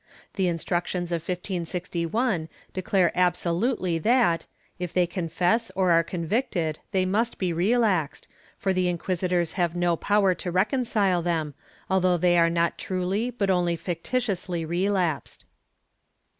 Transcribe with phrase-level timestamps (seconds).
[0.33, 4.47] The Instructions of 1561 declare absolutely that,
[4.79, 8.27] if they confess or are convicted, they must be relaxed,
[8.57, 11.53] for the inqui sitors have no power to reconcile them,
[11.87, 15.45] although they are not truly but only fictitiously relapsed.